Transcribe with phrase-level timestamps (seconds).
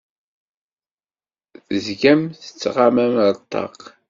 [1.67, 3.77] Tezgam tettɣamam ar ṭṭaq.